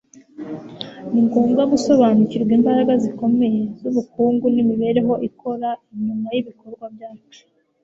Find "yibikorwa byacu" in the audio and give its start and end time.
6.35-7.41